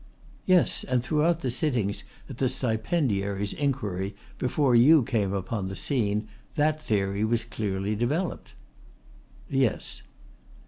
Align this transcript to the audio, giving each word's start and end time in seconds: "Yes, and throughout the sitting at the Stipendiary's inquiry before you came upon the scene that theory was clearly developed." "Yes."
"Yes, 0.47 0.83
and 0.83 1.03
throughout 1.03 1.41
the 1.41 1.51
sitting 1.51 1.93
at 2.27 2.39
the 2.39 2.49
Stipendiary's 2.49 3.53
inquiry 3.53 4.15
before 4.39 4.73
you 4.73 5.03
came 5.03 5.31
upon 5.31 5.67
the 5.67 5.75
scene 5.75 6.27
that 6.55 6.81
theory 6.81 7.23
was 7.23 7.45
clearly 7.45 7.95
developed." 7.95 8.55
"Yes." 9.47 10.01